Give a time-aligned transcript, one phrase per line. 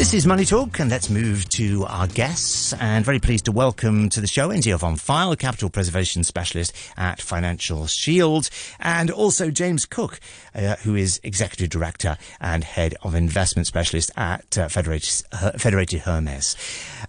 [0.00, 2.72] This is Money Talk, and let's move to our guests.
[2.72, 7.20] And very pleased to welcome to the show Enzio von Pfeil, Capital Preservation Specialist at
[7.20, 10.18] Financial Shield, and also James Cook,
[10.54, 15.22] uh, who is Executive Director and Head of Investment Specialist at uh, Federated,
[15.58, 16.56] Federated Hermes.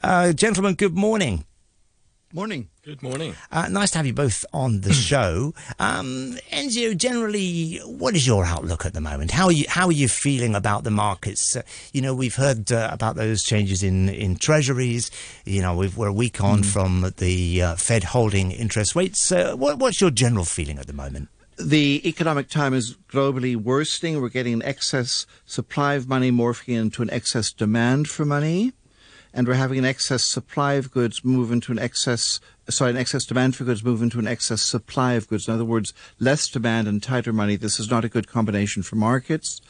[0.03, 1.45] Uh, gentlemen, good morning.
[2.33, 2.69] Morning.
[2.83, 3.35] Good morning.
[3.51, 5.53] Uh, nice to have you both on the show.
[5.79, 9.31] Um, Enzio, generally, what is your outlook at the moment?
[9.31, 11.57] How are you, how are you feeling about the markets?
[11.57, 15.11] Uh, you know, we've heard uh, about those changes in, in treasuries.
[15.43, 16.65] You know, we're a week on mm.
[16.65, 19.29] from the uh, Fed holding interest rates.
[19.29, 21.27] Uh, what, what's your general feeling at the moment?
[21.57, 24.19] the economic time is globally worsening.
[24.19, 28.73] We're getting an excess supply of money morphing into an excess demand for money
[29.33, 33.25] and we're having an excess supply of goods move into an excess sorry, an excess
[33.25, 35.47] demand for goods move into an excess supply of goods.
[35.47, 37.55] In other words, less demand and tighter money.
[37.55, 39.61] This is not a good combination for markets.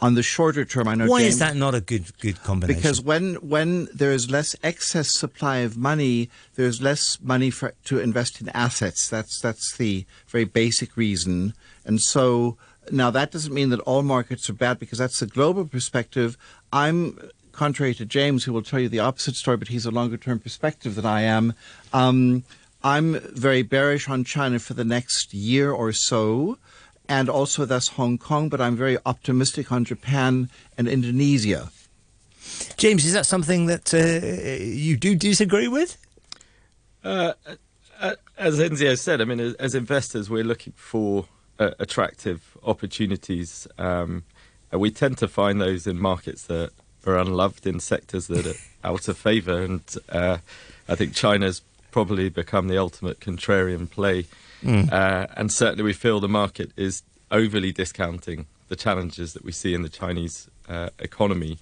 [0.00, 1.08] On the shorter term, I know.
[1.08, 2.80] Why James, is that not a good good combination?
[2.80, 7.98] Because when when there is less excess supply of money, there's less money for to
[7.98, 9.08] invest in assets.
[9.08, 11.52] That's that's the very basic reason.
[11.84, 12.56] And so
[12.92, 16.38] now that doesn't mean that all markets are bad because that's the global perspective.
[16.72, 17.18] I'm
[17.58, 20.38] contrary to James, who will tell you the opposite story, but he's a longer term
[20.38, 21.54] perspective than I am.
[21.92, 22.44] Um,
[22.84, 26.56] I'm very bearish on China for the next year or so,
[27.08, 30.48] and also thus Hong Kong, but I'm very optimistic on Japan
[30.78, 31.70] and Indonesia.
[32.76, 35.98] James, is that something that uh, you do disagree with?
[37.02, 37.32] Uh,
[38.00, 41.26] uh as Enzio said, I mean, as, as investors, we're looking for
[41.58, 43.66] uh, attractive opportunities.
[43.78, 44.22] Um,
[44.70, 46.70] we tend to find those in markets that
[47.08, 49.62] are unloved in sectors that are out of favour.
[49.62, 50.38] And uh,
[50.88, 54.26] I think China's probably become the ultimate contrarian play.
[54.62, 54.92] Mm.
[54.92, 59.74] Uh, and certainly we feel the market is overly discounting the challenges that we see
[59.74, 61.58] in the Chinese uh, economy.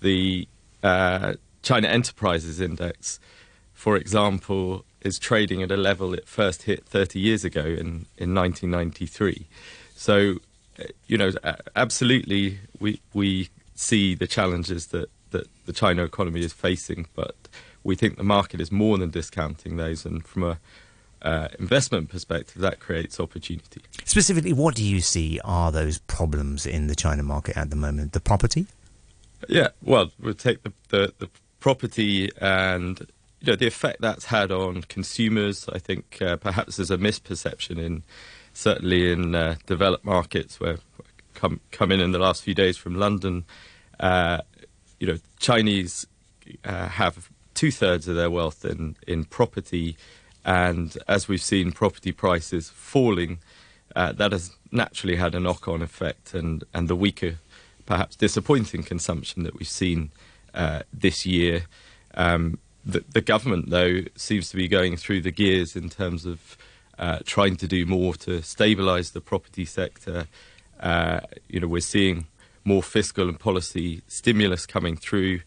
[0.00, 0.46] The
[0.82, 3.20] uh, China Enterprises Index,
[3.72, 8.34] for example, is trading at a level it first hit 30 years ago in, in
[8.34, 9.46] 1993.
[9.94, 10.36] So,
[10.78, 11.32] uh, you know,
[11.74, 13.48] absolutely, we, we
[13.80, 17.34] see the challenges that, that the China economy is facing, but
[17.82, 20.58] we think the market is more than discounting those, and from a
[21.22, 23.80] uh, investment perspective, that creates opportunity.
[24.04, 28.12] Specifically, what do you see are those problems in the China market at the moment?
[28.12, 28.66] The property?
[29.48, 31.28] Yeah, well, we'll take the, the, the
[31.60, 33.00] property and
[33.40, 35.68] you know the effect that's had on consumers.
[35.70, 38.02] I think uh, perhaps there's a misperception in
[38.52, 40.78] certainly in uh, developed markets where
[41.34, 43.44] come come in in the last few days from London
[44.00, 46.06] you know, Chinese
[46.64, 49.96] uh, have two thirds of their wealth in, in property,
[50.44, 53.38] and as we've seen property prices falling,
[53.94, 57.36] uh, that has naturally had a knock on effect, and, and the weaker,
[57.86, 60.10] perhaps disappointing consumption that we've seen
[60.54, 61.64] uh, this year.
[62.14, 66.56] Um, the, the, government, though, seems to be going through the gears in terms of
[66.98, 70.26] uh, trying to do more to stabilise the property sector.
[70.78, 72.26] Uh, you know, we're seeing
[72.64, 75.40] more fiscal and policy stimulus coming through.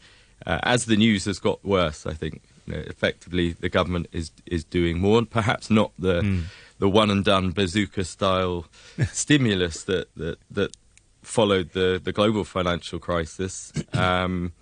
[0.45, 4.31] Uh, as the news has got worse, I think you know, effectively the government is
[4.45, 6.43] is doing more, and perhaps not the mm.
[6.79, 8.65] the one and done bazooka style
[9.11, 10.75] stimulus that, that that
[11.21, 14.53] followed the the global financial crisis, um,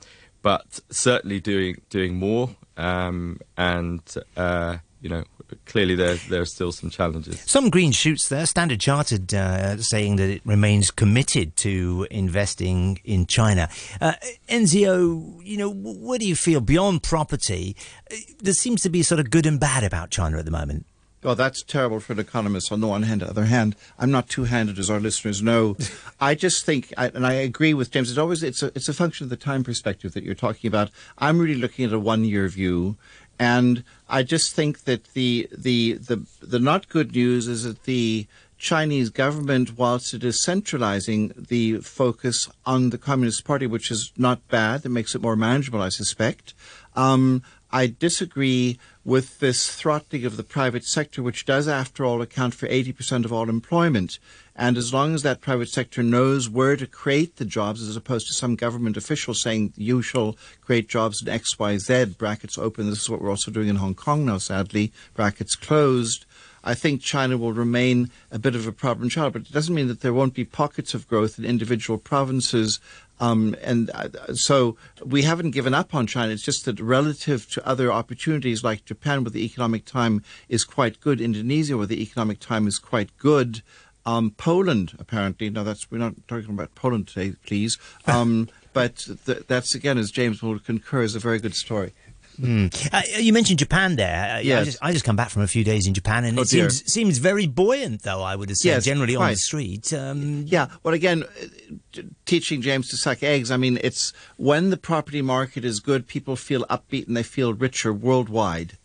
[0.41, 4.01] but certainly doing doing more, um, and
[4.37, 5.23] uh, you know
[5.65, 7.39] clearly there there are still some challenges.
[7.41, 8.45] Some green shoots there.
[8.45, 13.69] Standard Chartered uh, saying that it remains committed to investing in China.
[13.99, 14.13] Uh,
[14.49, 17.75] Enzio, you know, what do you feel beyond property?
[18.11, 20.85] Uh, there seems to be sort of good and bad about China at the moment.
[21.23, 23.21] Well, that's terrible for an economist on the one hand.
[23.21, 25.77] On the other hand, I'm not two-handed, as our listeners know.
[26.19, 28.09] I just think, and I agree with James.
[28.09, 30.89] It's always it's a it's a function of the time perspective that you're talking about.
[31.19, 32.97] I'm really looking at a one-year view,
[33.41, 38.27] and I just think that the the the the not good news is that the
[38.59, 44.47] Chinese government, whilst it is centralizing the focus on the Communist Party, which is not
[44.49, 46.53] bad, that makes it more manageable, I suspect.
[46.95, 52.53] Um, I disagree with this throttling of the private sector, which does, after all, account
[52.53, 54.19] for 80% of all employment.
[54.55, 58.27] And as long as that private sector knows where to create the jobs, as opposed
[58.27, 62.89] to some government official saying you shall create jobs in X, Y, Z, brackets open,
[62.89, 66.25] this is what we're also doing in Hong Kong now, sadly, brackets closed.
[66.63, 69.87] I think China will remain a bit of a problem child, but it doesn't mean
[69.87, 72.79] that there won't be pockets of growth in individual provinces.
[73.19, 76.33] Um, and uh, so we haven't given up on China.
[76.33, 80.99] It's just that relative to other opportunities like Japan, where the economic time is quite
[81.01, 83.61] good, Indonesia, where the economic time is quite good,
[84.03, 87.77] um, Poland, apparently, now that's we're not talking about Poland today, please.
[88.07, 91.93] Um, But th- that's again, as James will concur, is a very good story.
[92.41, 92.93] Mm.
[92.93, 94.35] Uh, you mentioned Japan there.
[94.35, 94.61] Uh, yes.
[94.61, 96.47] I just, I just come back from a few days in Japan, and oh, it
[96.47, 98.21] seems seems very buoyant, though.
[98.21, 99.25] I would have said yes, generally quite.
[99.25, 99.93] on the street.
[99.93, 100.67] Um, yeah.
[100.83, 103.51] Well, again, uh, teaching James to suck eggs.
[103.51, 107.53] I mean, it's when the property market is good, people feel upbeat and they feel
[107.53, 108.77] richer worldwide.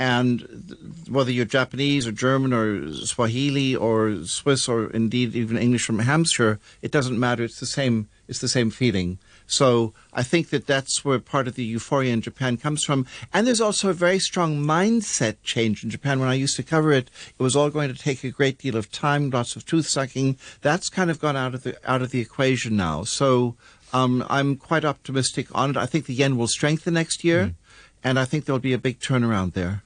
[0.00, 5.98] And whether you're Japanese or German or Swahili or Swiss or indeed even English from
[5.98, 7.44] Hampshire, it doesn't matter.
[7.44, 8.08] It's the same.
[8.26, 9.18] It's the same feeling.
[9.46, 13.04] So I think that that's where part of the euphoria in Japan comes from.
[13.34, 16.18] And there's also a very strong mindset change in Japan.
[16.18, 18.76] When I used to cover it, it was all going to take a great deal
[18.76, 20.38] of time, lots of tooth sucking.
[20.62, 23.04] That's kind of gone out of the out of the equation now.
[23.04, 23.56] So
[23.92, 25.76] um, I'm quite optimistic on it.
[25.76, 27.54] I think the yen will strengthen next year, mm.
[28.02, 29.82] And I think there'll be a big turnaround there.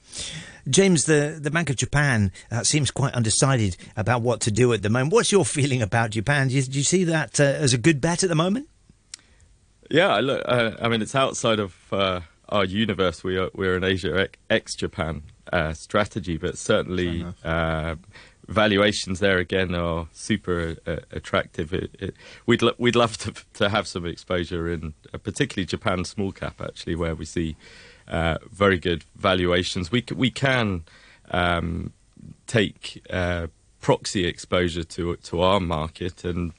[0.69, 4.82] James, the, the Bank of Japan uh, seems quite undecided about what to do at
[4.82, 5.12] the moment.
[5.12, 6.49] What's your feeling about Japan?
[6.49, 8.69] Do you, do you see that uh, as a good bet at the moment?
[9.90, 13.22] Yeah, look, uh, I mean, it's outside of uh, our universe.
[13.22, 15.22] We are we're an Asia ex Japan
[15.52, 17.96] uh, strategy, but certainly uh,
[18.49, 21.72] valuations there again are super uh, attractive.
[21.75, 22.14] It, it,
[22.46, 26.60] we'd lo- we'd love to to have some exposure in uh, particularly Japan small cap
[26.60, 27.56] actually, where we see
[28.08, 29.90] very good valuations.
[29.90, 30.84] We c- we can
[31.30, 31.92] um,
[32.46, 33.02] take
[33.80, 36.52] proxy exposure to to our market and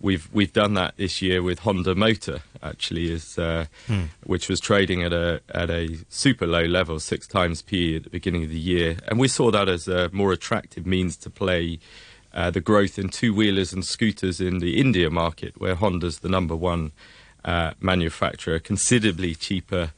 [0.00, 4.04] we've we've done that this year with Honda Motor actually is uh, hmm.
[4.24, 8.10] which was trading at a at a super low level six times PE at the
[8.10, 11.78] beginning of the year and we saw that as a more attractive means to play
[12.34, 16.28] uh, the growth in two wheelers and scooters in the India market where Honda's the
[16.28, 16.92] number one
[17.44, 19.92] uh, manufacturer considerably cheaper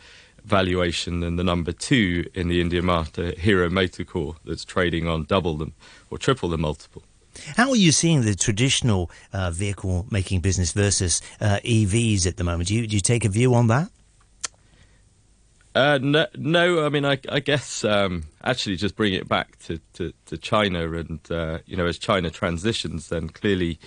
[0.49, 5.57] valuation than the number two in the India market Hero MotoCorp that's trading on double
[5.57, 5.75] them
[6.11, 7.03] or triple the multiple
[7.57, 12.45] how are you seeing the traditional uh, vehicle making business versus uh, EVs at the
[12.45, 12.69] moment?
[12.69, 13.91] Do you, do you take a view on that?
[15.75, 19.79] Uh, no, no, I mean, I, I guess um, actually just bring it back to,
[19.95, 23.79] to, to China, and uh, you know, as China transitions, then clearly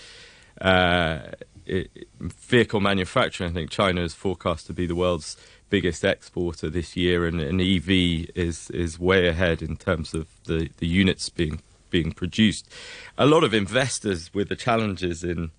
[0.62, 1.19] uh,
[1.66, 3.50] it, vehicle manufacturing.
[3.50, 5.36] I think China is forecast to be the world's
[5.71, 7.89] biggest exporter this year, and, and EV
[8.35, 12.69] is is way ahead in terms of the, the units being being produced.
[13.18, 15.50] A lot of investors with the challenges in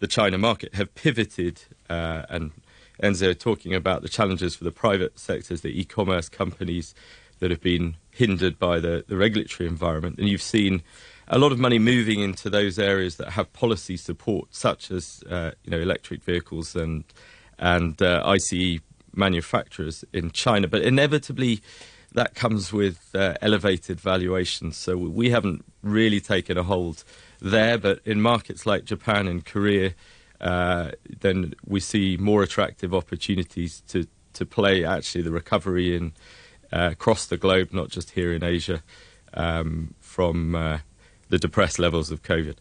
[0.00, 2.50] the China market have pivoted, uh, and
[3.02, 6.94] Enzo talking about the challenges for the private sectors, the e-commerce companies
[7.38, 10.18] that have been hindered by the, the regulatory environment.
[10.18, 10.82] And you've seen
[11.28, 15.52] a lot of money moving into those areas that have policy support, such as uh,
[15.64, 17.04] you know electric vehicles and
[17.58, 18.80] and uh, ICE
[19.14, 20.68] manufacturers in China.
[20.68, 21.62] But inevitably,
[22.14, 24.76] that comes with uh, elevated valuations.
[24.76, 27.04] So we haven't really taken a hold
[27.40, 29.94] there, but in markets like Japan and Korea,
[30.40, 36.12] uh, then we see more attractive opportunities to, to play actually the recovery in
[36.72, 38.82] uh, across the globe, not just here in Asia,
[39.34, 40.78] um, from uh,
[41.28, 42.56] the depressed levels of COVID.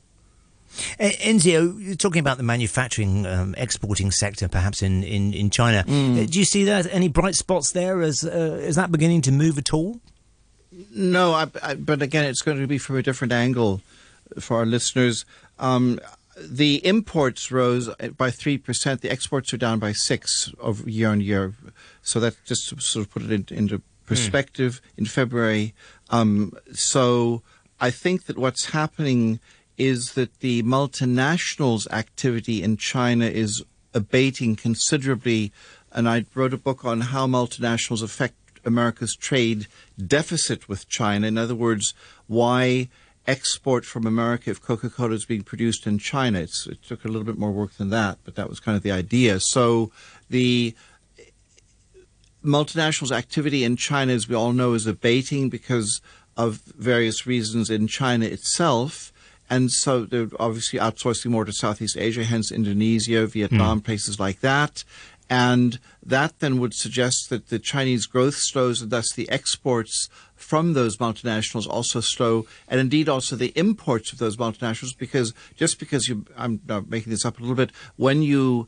[1.00, 6.30] Enzio, talking about the manufacturing, um, exporting sector, perhaps in, in, in China, mm.
[6.30, 8.02] do you see that any bright spots there?
[8.02, 10.00] As, uh, is that beginning to move at all?
[10.94, 13.82] No, I, I, but again, it's going to be from a different angle
[14.40, 15.26] for our listeners.
[15.60, 16.00] Um,
[16.40, 19.02] the imports rose by three percent.
[19.02, 21.54] The exports are down by six of year on year.
[22.02, 25.00] So that just to sort of put it in, into perspective mm.
[25.00, 25.74] in February.
[26.10, 27.42] Um, so
[27.80, 29.40] I think that what's happening
[29.82, 33.64] is that the multinationals' activity in China is
[33.96, 35.52] abating considerably.
[35.92, 39.66] And I wrote a book on how multinationals affect America's trade
[39.98, 41.26] deficit with China.
[41.26, 41.96] In other words,
[42.28, 42.90] why
[43.26, 46.40] export from America if Coca Cola is being produced in China.
[46.40, 48.84] It's, it took a little bit more work than that, but that was kind of
[48.84, 49.40] the idea.
[49.40, 49.92] So
[50.30, 50.76] the
[52.46, 56.02] multinationals' activity in China, as we all know, is abating because
[56.38, 59.11] of various reasons in China itself.
[59.52, 63.84] And so they're obviously outsourcing more to Southeast Asia, hence Indonesia, Vietnam, mm.
[63.84, 64.86] places like that.
[65.30, 70.72] And that then would suggest that the Chinese growth slows and thus the exports from
[70.72, 76.08] those multinationals also slow, and indeed also the imports of those multinationals, because just because
[76.08, 78.68] you, I'm making this up a little bit, when you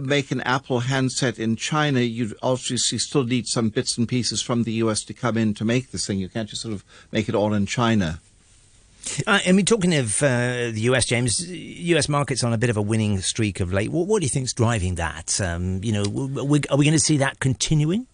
[0.00, 4.64] make an Apple handset in China, you obviously still need some bits and pieces from
[4.64, 6.18] the US to come in to make this thing.
[6.18, 8.18] You can't just sort of make it all in China.
[9.26, 11.48] Uh, and we're talking of uh, the US, James.
[11.50, 13.90] US markets on a bit of a winning streak of late.
[13.90, 15.40] What, what do you think is driving that?
[15.40, 18.06] Um, you know, are we, we going to see that continuing?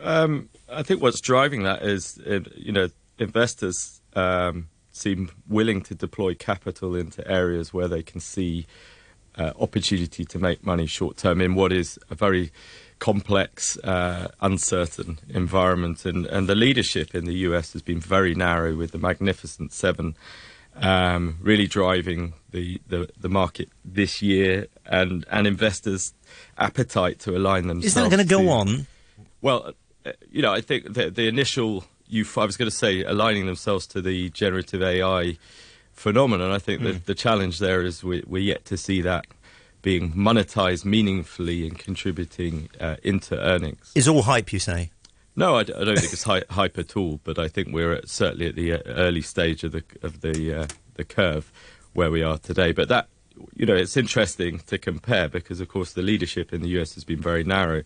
[0.00, 2.18] Um, I think what's driving that is,
[2.56, 8.66] you know, investors um, seem willing to deploy capital into areas where they can see
[9.36, 12.52] uh, opportunity to make money short term in what is a very
[12.98, 16.04] complex, uh, uncertain environment.
[16.04, 20.14] And, and the leadership in the US has been very narrow with the Magnificent Seven
[20.76, 26.14] um, really driving the, the, the, market this year and, and investors'
[26.56, 27.86] appetite to align themselves.
[27.86, 28.86] Is that going to go on?
[29.42, 29.74] Well,
[30.06, 33.46] uh, you know, I think the, the initial, you, I was going to say, aligning
[33.46, 35.36] themselves to the generative AI
[35.92, 36.50] phenomenon.
[36.50, 36.84] I think mm.
[36.84, 39.24] that the challenge there is we, we're yet to see that
[39.82, 43.92] being monetized meaningfully and contributing uh, into earnings.
[43.94, 44.90] Is all hype, you say?
[45.34, 47.20] No, I, I don't think it's hy- hype at all.
[47.24, 50.54] But I think we're at, certainly at the uh, early stage of the of the
[50.54, 51.52] uh, the curve
[51.94, 52.72] where we are today.
[52.72, 53.08] But that
[53.56, 57.04] you know, it's interesting to compare because, of course, the leadership in the US has
[57.04, 57.82] been very narrow.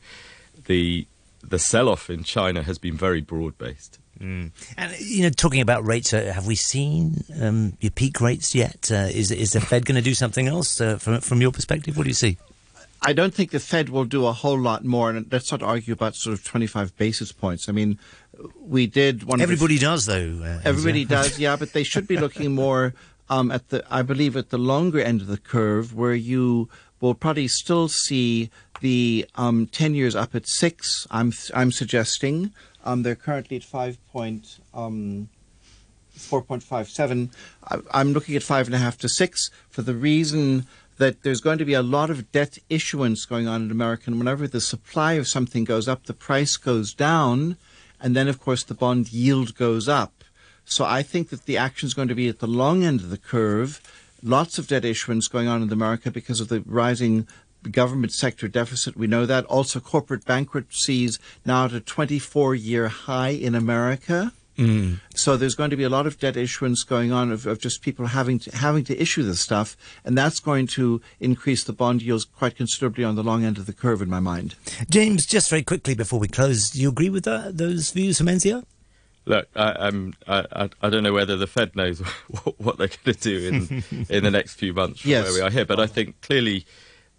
[0.66, 1.06] The
[1.50, 3.98] the sell-off in China has been very broad-based.
[4.20, 4.50] Mm.
[4.76, 8.90] And you know, talking about rates, uh, have we seen um, your peak rates yet?
[8.90, 11.96] Uh, is is the Fed going to do something else uh, from from your perspective?
[11.96, 12.38] What do you see?
[13.02, 15.92] I don't think the Fed will do a whole lot more, and let's not argue
[15.92, 17.68] about sort of 25 basis points.
[17.68, 17.98] I mean,
[18.60, 19.40] we did one.
[19.40, 20.40] Everybody does, though.
[20.42, 22.94] Uh, everybody does, yeah, but they should be looking more
[23.28, 26.68] um, at the, I believe, at the longer end of the curve, where you
[27.00, 28.50] will probably still see
[28.80, 31.06] the um, 10 years up at six.
[31.10, 32.52] I'm I'm suggesting.
[32.84, 35.28] Um, they're currently at five point, um,
[36.16, 37.30] 4.57.
[37.92, 40.66] I, am looking at five and a half to six for the reason
[40.98, 44.04] that there's going to be a lot of debt issuance going on in America.
[44.06, 47.56] And whenever the supply of something goes up, the price goes down.
[48.00, 50.24] And then, of course, the bond yield goes up.
[50.64, 53.10] So I think that the action is going to be at the long end of
[53.10, 53.80] the curve.
[54.26, 57.28] Lots of debt issuance going on in America because of the rising
[57.71, 58.97] government sector deficit.
[58.97, 59.45] We know that.
[59.45, 64.33] Also, corporate bankruptcies now at a 24 year high in America.
[64.59, 65.00] Mm.
[65.14, 67.83] So there's going to be a lot of debt issuance going on of, of, just
[67.83, 72.02] people having to, having to issue this stuff, and that's going to increase the bond
[72.02, 74.54] yields quite considerably on the long end of the curve, in my mind.
[74.88, 78.28] James, just very quickly before we close, do you agree with that, those views from
[78.28, 78.64] Enzio?
[79.26, 79.90] Look, I,
[80.28, 84.06] I, I, don't know whether the Fed knows what, what they're going to do in
[84.09, 85.25] in the next few months from yes.
[85.25, 86.64] where we are here, but I think clearly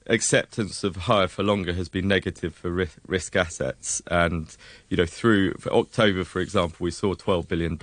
[0.09, 4.01] acceptance of higher for longer has been negative for risk, risk assets.
[4.07, 4.55] And,
[4.89, 7.77] you know, through for October, for example, we saw $12 billion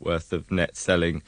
[0.00, 1.22] worth of net selling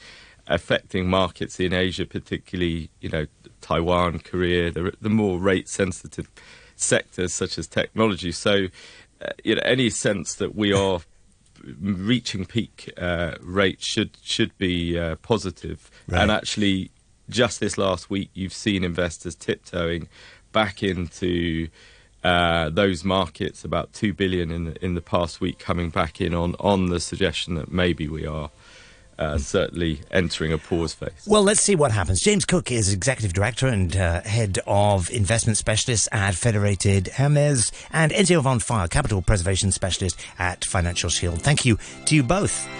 [0.47, 3.25] affecting markets in Asia, particularly, you know,
[3.61, 6.29] Taiwan, Korea, the, the more rate sensitive
[6.75, 8.31] sectors such as technology.
[8.31, 8.67] So,
[9.21, 10.99] uh, you know, any sense that we are
[11.79, 15.89] reaching peak uh, rates should should be uh, positive.
[16.07, 16.21] Right.
[16.21, 16.91] And actually,
[17.29, 20.07] just this last week, you've seen investors tiptoeing
[20.51, 21.69] back into
[22.23, 26.33] uh, those markets, about two billion in the, in the past week, coming back in
[26.33, 28.51] on on the suggestion that maybe we are.
[29.21, 31.11] Uh, certainly entering a pause phase.
[31.27, 32.21] Well, let's see what happens.
[32.21, 38.11] James Cook is executive director and uh, head of investment specialists at Federated Hermes, and
[38.11, 41.39] Enzio von Pfeil, capital preservation specialist at Financial Shield.
[41.39, 42.67] Thank you to you both.